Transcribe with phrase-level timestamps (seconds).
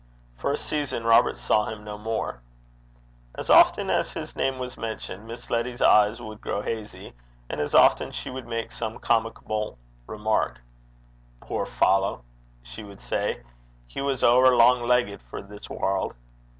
[0.35, 2.41] For a season Robert saw him no more.
[3.35, 7.13] As often as his name was mentioned, Miss Letty's eyes would grow hazy,
[7.51, 9.77] and as often she would make some comical
[10.07, 10.59] remark.
[11.45, 12.23] 'Puir fallow!'
[12.63, 13.43] she would say,
[13.85, 16.15] 'he was ower lang leggit for this warld.'